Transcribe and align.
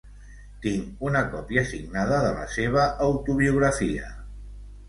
Tinc 0.63 1.03
una 1.09 1.19
còpia 1.33 1.63
signada 1.73 2.19
de 2.25 2.33
la 2.39 2.47
seva 2.57 2.89
autobiografia. 3.11 4.13